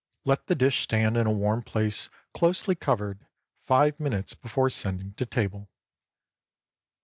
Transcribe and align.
Let 0.25 0.47
the 0.47 0.55
dish 0.55 0.79
stand 0.79 1.15
in 1.15 1.27
a 1.27 1.31
warm 1.31 1.61
place, 1.61 2.09
closely 2.33 2.73
covered, 2.73 3.27
five 3.61 3.99
minutes 3.99 4.33
before 4.33 4.71
sending 4.71 5.13
to 5.13 5.27
table. 5.27 5.69